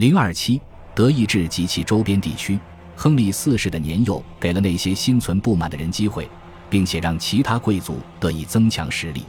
[0.00, 0.58] 零二七，
[0.94, 2.58] 德意志及其周边地区，
[2.96, 6.26] 亨利四世的年幼给了那些心存不满的人机会，
[6.70, 9.24] 并且让其他贵族得以增强实力。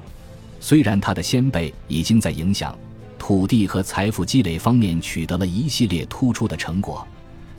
[0.61, 2.73] 虽然他的先辈已经在影响、
[3.19, 7.05] 土地和财富积累方面取得了一系列突出的成果，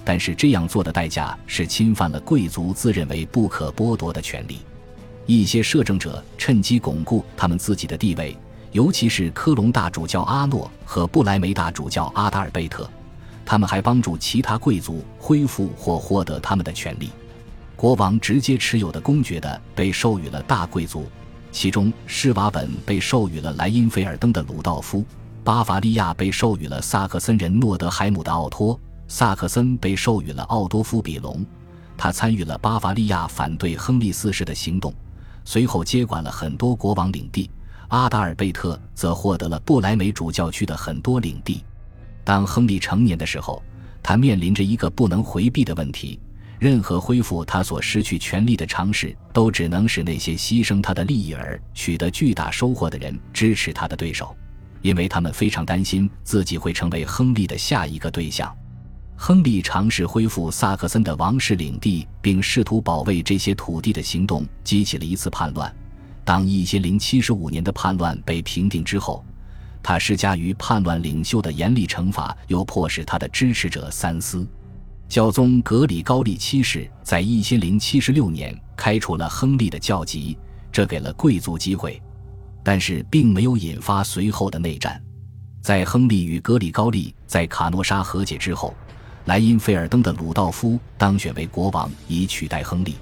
[0.06, 4.60] 但是这样做的代价是侵犯了贵族自认为不可剥夺的权利。
[5.26, 8.34] 一些摄政者趁机巩固他们自己的地位，
[8.70, 12.88] 尤其是科隆大主教阿诺和布莱梅大主教阿达尔贝特。
[13.44, 17.10] 他们还帮助其他贵族恢复或获得他们的权利。
[17.76, 21.06] 国王直接持有的公爵的被授予了大贵族，
[21.50, 25.04] 其中施瓦本被授予了莱茵菲尔登的鲁道夫，
[25.42, 31.44] 巴伐利亚被授予了萨克森人诺德海姆的奥托，萨克森被授予了奥多夫比隆。
[31.96, 34.94] 他参与了巴伐利亚反对亨利四世的行动。
[35.44, 37.50] 随后接管了很多国王领地，
[37.88, 41.64] 阿达尔贝特则获得了布莱梅主教区的很多领地。
[42.24, 43.62] 当亨利成年的时候，
[44.02, 46.20] 他面临着一个不能回避的问题：
[46.58, 54.34] 任何恢复他所失去权力的尝试，都只能使那些牺牲他的利益而取得巨大收获的人支持他的对手，
[54.80, 58.54] 因为他们非常担心自己会成为亨利的下一个对象。
[59.16, 65.72] 亨利尝试恢复萨克森的王室领地，并试图保卫这些土地的行动激起了一次叛乱。
[66.24, 69.24] 当一千零七十五年的叛乱被平定之后，
[69.82, 74.46] 他施加于叛乱领袖的严厉惩罚又迫使他的支持者三思。
[75.08, 80.38] 教宗格里高利七世在一千零七十六年开除了亨利的教籍，
[80.70, 82.00] 这给了贵族机会，
[82.62, 85.02] 但是并没有引发随后的内战。
[85.60, 88.74] 在亨利与格里高利在卡诺沙和解之后。
[89.26, 92.96] 莱茵菲尔登的鲁道夫当选为国王，以取代亨利。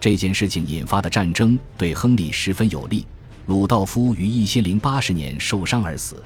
[0.00, 3.06] 这件事情引发的战争对亨利十分有利。
[3.50, 6.22] 鲁道夫于一千零八十年受伤而死，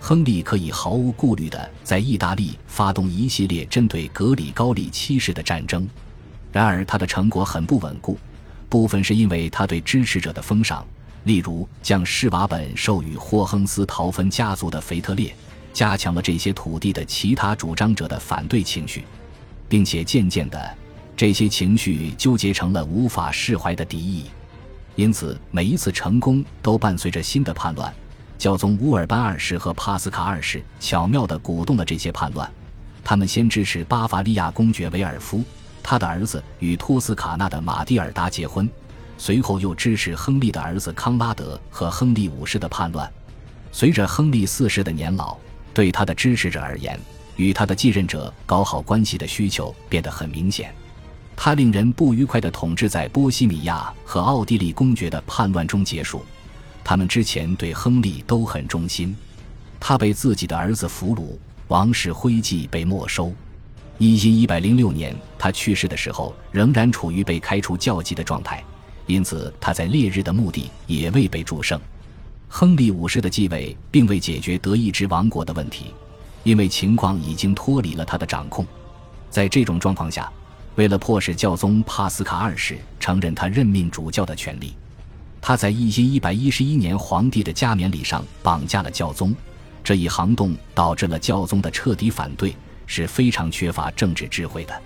[0.00, 5.86] 亨利可以毫无顾虑地在意大利发动一系列针对格里高利七世的战争。
[6.50, 8.16] 然而，他的成果很不稳固，
[8.70, 10.86] 部分是因为他对支持者的封赏，
[11.24, 15.34] 例如将施瓦本授予霍亨斯陶芬家族的腓特烈。
[15.74, 19.04] 加强了这些土地的其他主张者的反对情绪，
[19.68, 20.74] 并且渐渐的，
[21.14, 24.24] 这些情绪纠结成了无法释怀的敌意。
[24.96, 27.92] 因此，每一次成功都伴随着新的叛乱。
[28.38, 32.50] 教宗乌尔班二世和帕斯卡二世巧妙地鼓动了这些叛乱。
[33.02, 35.42] 他们先支持巴伐利亚公爵维尔夫，
[35.82, 38.68] 他的儿子与托斯卡纳的马蒂尔达结婚，
[39.18, 43.10] 随后又支持亨利的儿子康拉德和亨利五世的叛乱。
[43.72, 45.36] 随着亨利四世的年老，
[45.72, 46.98] 对他的支持者而言，
[47.36, 50.74] 与他的继任者搞好关系的需求变得很明显。
[51.36, 56.24] 他令人不愉快的统治在波西米亚和奥地利公爵的叛乱中结束。
[56.82, 59.14] 他们之前对亨利都很忠心。
[59.80, 61.36] 他被自己的儿子俘虏，
[61.68, 63.32] 王室徽记被没收。
[63.98, 68.64] 一因一百零六年他去世的时候，仍然处于被开除教籍的状态，
[69.06, 71.78] 因此他在烈日的墓地也未被祝圣。
[72.48, 75.92] 亨利五世的继位并未解决德意志王国的问题，
[76.44, 78.66] 因为情况已经脱离了他的掌控。
[79.28, 80.32] 在这种状况下，
[80.76, 84.74] 为了迫使教宗帕斯卡二世承认他任命主教的权利，
[85.40, 89.34] 他在一千一百一十一年皇帝的加冕礼上绑架了教宗。
[89.84, 94.82] 这一行动导致了教宗的彻底反对，是非常缺乏政治智慧的。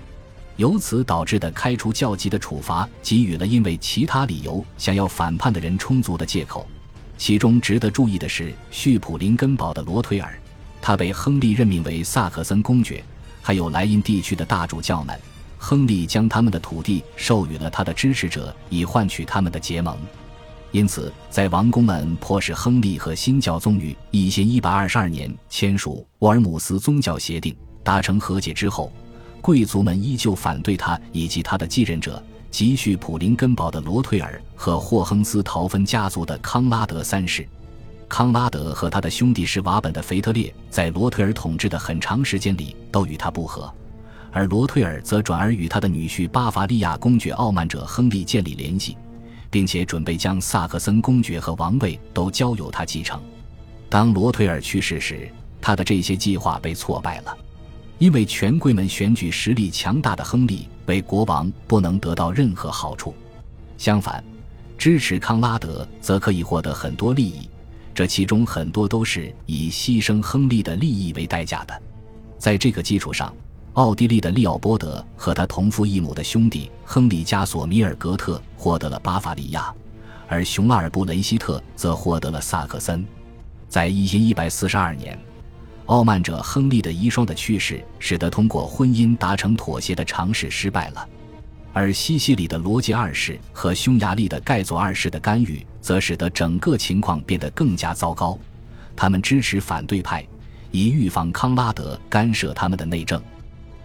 [0.57, 6.69] 由此导致的开除教籍的处罚，给予了因为其他理由想要反叛的人充足的借口。
[7.17, 10.37] 其中值得注意的是，叙普林根堡的罗推尔，
[10.83, 12.97] 他被亨利任命为萨克森公爵；
[13.41, 15.17] 还有莱茵地区的大主教们，
[15.59, 19.99] 亨利将他们的土地授予了他的支持者，以换取他们的结盟。
[20.71, 28.93] 因此，在王公们迫使亨利和新教宗于一千一百二十二年签署沃尔姆斯宗教协定，达成和解之后，
[29.41, 32.23] 贵族们依旧反对他以及他的继任者。
[32.51, 37.47] 积蓄普林根堡的罗特尔和霍亨斯陶芬家族的康拉德三世，
[38.09, 43.71] 康拉德和他的兄弟是瓦本的腓特烈，在罗特尔统治的很长时间里都与他不和，
[44.31, 48.97] 而罗推尔则转而与他的女婿巴伐利亚公爵傲慢者亨利建立联系，
[49.51, 53.21] 并且准备将萨克森公爵和王位都交由他继承。
[53.89, 55.29] 当罗推尔去世时，
[55.61, 57.37] 他的这些计划被挫败了。
[57.99, 63.13] 因为权贵们选举实力强大的亨利为国王，不能得到任何好处。
[63.77, 64.23] 相反，
[64.77, 67.51] 支持康拉德则可以获得很多利益，
[67.93, 71.83] 这其中很多都是以牺牲亨利的利益为代价的。
[72.39, 73.35] 在这个基础上，
[73.79, 79.73] 奥地利的利奥波德和他同父异母的兄弟亨利加索米尔格特获得了巴伐利亚，
[80.27, 83.07] 而熊阿尔布雷希特则获得了萨克森。
[83.69, 85.17] 在一千一百四十二年。
[85.87, 91.07] 傲慢者亨利的遗孀的去世，使得通过婚姻达成妥协的尝试失败了；
[91.73, 98.37] 而西西里的罗杰二世和匈牙利的盖佐二世的干预，则使得整个情况变得更加糟糕。
[98.97, 100.27] 他们支持反对派，
[100.73, 103.23] 以预防康拉德干涉他们的内政。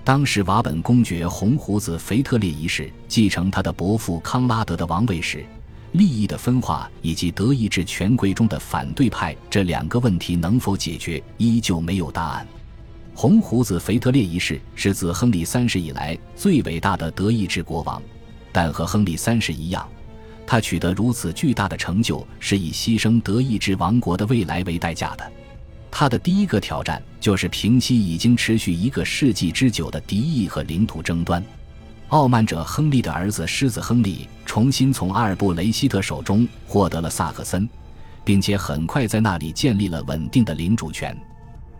[0.05, 5.45] 当时瓦本公爵红胡子腓特烈一世继承他的伯父康拉德的王位时。
[5.93, 12.47] 利益的分化以及德意志权贵中的反对派这两个问题能否解决，依旧没有答案。
[13.13, 18.01] 红胡子腓特烈一世是自亨利三世以来最伟大的德意志国王，
[18.51, 19.87] 但和亨利三世一样，
[20.47, 25.31] 他取得如此巨大的成就是以牺牲德意志王国的未来为代价的。
[25.95, 31.41] 他的第一个挑战就是平息已经持续一个世纪之久的敌意和领土争端。
[32.07, 37.69] 傲慢者亨利的儿子狮子亨利重新从阿尔布雷希特手中获得了萨克森，
[38.23, 41.15] 并且很快在那里建立了稳定的领主权。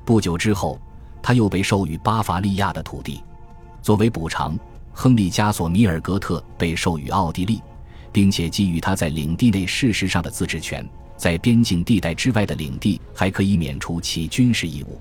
[0.06, 0.80] 不久之后，
[1.20, 3.20] 他又被授予巴伐利亚的土地。
[3.82, 4.56] 作为补偿，
[4.92, 7.60] 亨利加索米尔格特被授予奥地利，
[8.12, 10.88] 并且给予他在领地内事实上的自治权。
[11.24, 15.00] 在边境地带之外的领地还可以免除其军事义务。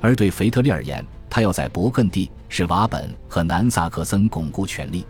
[0.00, 5.04] 而对腓特烈而言，他要在勃艮第、是瓦本和南萨克森巩固权力，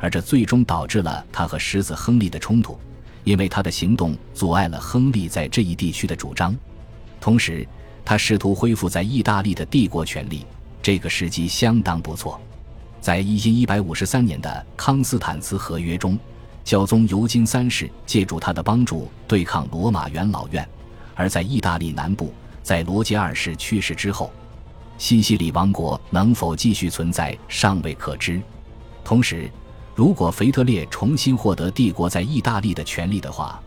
[0.00, 2.76] 而这最终导致了他和狮子亨利的冲突，
[3.22, 6.52] 因为他的行动阻碍了亨利在这一地区的主张。
[7.20, 7.64] 同时，
[8.04, 10.44] 他试图恢复在意大利的帝国权力，
[10.82, 12.40] 这个时机相当不错。
[13.00, 16.18] 在一千一百五十三年的康斯坦茨合约中，
[16.64, 20.64] 教宗尤金三世借助他的帮助对抗罗马元老院；
[21.14, 22.32] 而在意大利南部，
[22.62, 24.30] 在罗杰二世去世之后。
[24.98, 28.40] 西西里王国能否继续存在尚未可知。
[29.02, 29.50] 同时，
[29.96, 33.60] 如果腓特烈重新获得帝国在意大利的权利的话，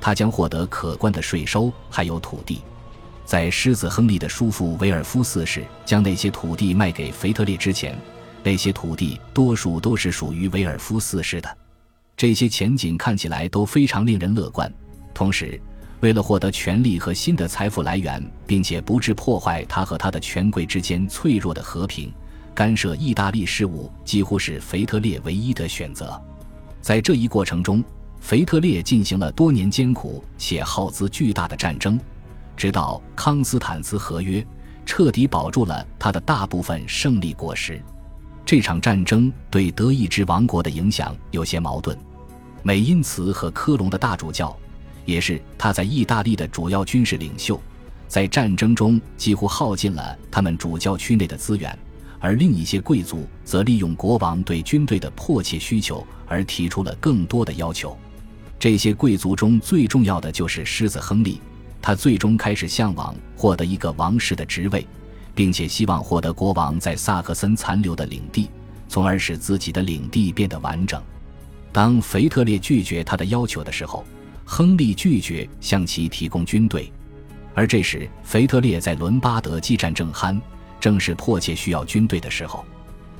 [0.00, 2.62] 他将获得可观的税收还有土地。
[3.26, 7.94] 在狮子亨利的叔父维尔夫四世将那些土地卖给腓特烈之前，
[8.42, 11.58] 那些土地多数都是属于维尔夫四世的。
[12.18, 14.70] 这些前景看起来都非常令人乐观。
[15.14, 15.58] 同时，
[16.00, 22.12] 为了获得权力和新的财富来源，并且不致破坏他和他的权贵之间脆弱的和平，
[22.56, 26.20] 干涉意大利事务几乎是腓特烈唯一的选择。
[26.80, 27.84] 在这一过程中，
[28.20, 32.00] 腓特烈进行了多年艰苦且耗资巨大的战争，
[32.56, 34.44] 直到康斯坦茨合约
[34.84, 37.80] 彻底保住了他的大部分胜利果实。
[38.44, 41.96] 这场战争对德意志王国的影响有些矛盾。
[42.62, 44.56] 美因茨和科隆的大主教。
[45.04, 47.58] 也是他在意大利的主要军事领袖，
[48.08, 51.78] 在战争中几乎耗尽了他们主教区内的资源，
[52.18, 57.96] 而另一些贵族则利用国王对军队的迫切需求而提出了更多的要求。
[58.58, 61.40] 这些贵族中最重要的就是狮子亨利，
[61.80, 64.86] 他最终开始向往获得一个王室的职位，
[65.34, 68.50] 并且希望获得国王在萨克森残留的领地，
[68.90, 71.02] 从而使自己的领地变得完整。
[71.78, 74.04] 当腓特烈拒绝他的要求的时候。
[74.44, 76.92] 亨利拒绝向其提供军队，
[77.54, 80.40] 而这时腓特烈在伦巴德激战正酣，
[80.80, 82.64] 正是迫切需要军队的时候。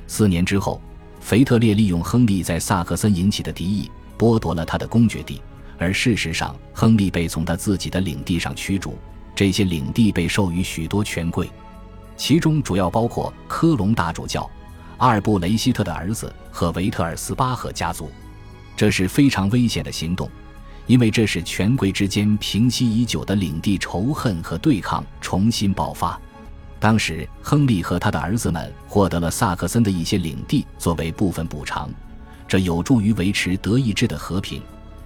[0.07, 0.81] 四年之后，
[1.21, 5.41] 腓特烈利用亨利在萨克森引起的敌意，剥夺了他的公爵地，
[5.77, 8.97] 而事实上，亨利被从他自己的领地上驱逐，
[9.33, 11.49] 这些领地被授予许多权贵，
[12.17, 14.49] 其中主要包括科隆大主教、
[14.97, 18.09] 阿尔布雷希特的儿子和维特尔斯巴赫家族。
[18.79, 20.31] 这是非常危险的行动。
[20.87, 26.17] 因为这使权贵之间平息已久的领地仇恨和对抗重新爆发。
[26.79, 31.91] 当时，亨利和他的儿子们获得了萨克森的一些领地作为部分补偿，
[32.47, 34.61] 这有助于维持德意志的和平。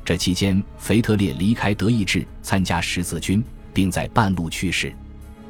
[0.05, 4.93] 这期间，腓特烈离开德意志参加十字军，并在半路去世。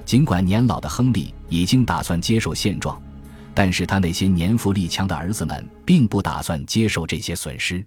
[0.06, 3.00] 尽管年老的亨利已经打算接受现状，
[3.54, 7.86] 但是他那些年富力强的儿子们并不打算接受这些损失。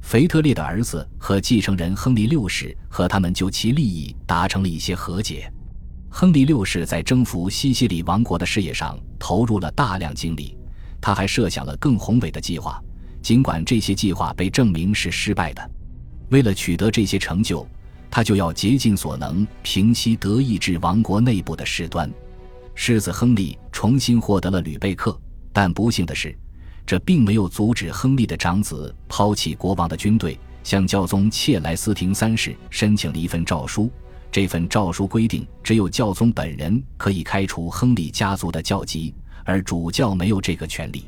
[0.00, 5.52] 腓特烈的儿子和继承人亨利六世和他们就其利益达成了一些和解。
[6.10, 10.56] 亨利六世在征服西西里王国的事业上投入了大量精力，
[11.00, 12.82] 他还设想了更宏伟的计划，
[13.20, 15.70] 尽管这些计划被证明是失败的。
[16.30, 17.66] 为了取得这些成就，
[18.10, 22.10] 他就要竭尽所能平息德意志王国内部的事端。
[22.74, 25.20] 世子亨利重新获得了吕贝克，
[25.52, 26.34] 但不幸的是。
[26.88, 33.90] 这并没有阻止亨利的长子抛弃国王的军队，向教宗切莱斯廷三世申请了一份诏书。
[34.32, 39.14] 这份诏书规定，只有教宗本人可以开除亨利家族的教籍，
[39.44, 41.04] 而主教没有这个权利。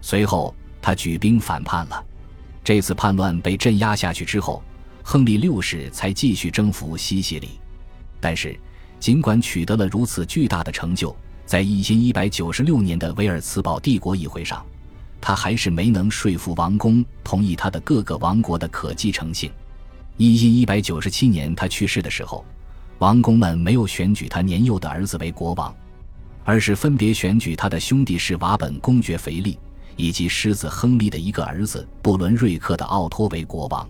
[0.00, 2.04] 随后，他举兵反叛了。
[2.64, 4.60] 这次叛乱被镇压下去之后，
[5.04, 7.60] 亨利六世才继续征服西西里。
[8.18, 8.58] 但是，
[8.98, 11.14] 尽管取得了如此巨大的成就，
[11.46, 14.66] 在一千一百九十六年的维尔茨堡帝国议会上，
[15.22, 19.50] 他还是没能说服王公同意他的各个王国的可继承性。
[20.18, 22.44] 一一一百九十七年他去世的时候，
[22.98, 25.74] 王公们没有选举他年幼的儿子为国王，
[26.44, 29.58] 而是分别选举他的兄弟是瓦本公爵腓力
[29.96, 33.88] 以及狮子亨利的一个儿子布伦瑞克的奥托为国王。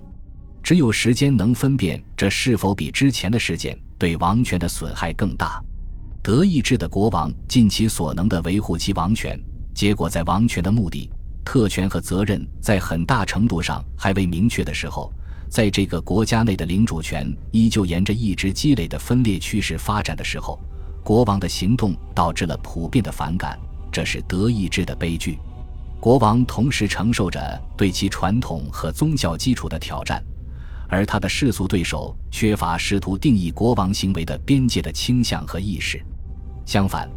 [0.62, 3.76] 只有时间能分辨这是否比之前的事件。
[4.02, 5.62] 对王权的损害更大。
[6.24, 9.38] 德意志的国王尽其所能地维护其王权，
[9.72, 11.08] 结果在王权的目的、
[11.44, 15.12] 特权和责任在很大程度上还未明确的时候，
[15.48, 20.58] 在这个国家内的领主权依旧沿着一直积累的分裂趋势发展的时候，
[21.04, 23.58] 国王的行动导致了普遍的反感，
[23.90, 25.38] 这是德意志的悲剧。
[26.00, 27.40] 国王同时承受着
[27.76, 30.22] 对其传统和宗教基础的挑战。
[30.88, 35.98] 而他的世俗对手缺乏试图定义国王行为的边界的倾向和意识，
[36.66, 37.08] 相反，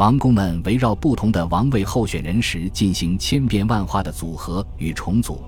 [0.00, 5.44] 王公们围绕不同的王位候选人时进行千变万化的组合与重组，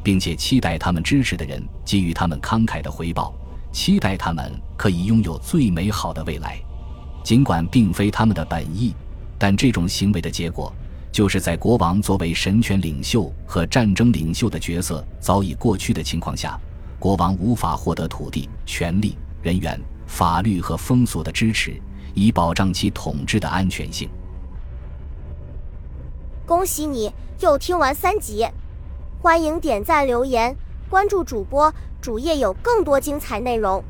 [0.00, 3.34] 并且期待他们支持的人给予他们慷慨的回报，
[3.72, 6.56] 期待他们可以拥有最美好的未来。
[7.24, 8.94] 尽管并非他们的本意，
[9.36, 10.72] 但这种行为的结果
[11.10, 16.56] 就是在国王作为神权领袖和战争领袖的角色早已过去的情况下。
[17.00, 21.74] 国王无法获得土地、权力、人员、法律和风俗的支持，
[22.16, 24.08] 以保障其统治的安全性。
[26.46, 28.46] 恭喜你又听完三集，
[29.20, 30.56] 欢迎点赞、留言、
[30.88, 33.84] 关注主播，主页有更多精彩内容。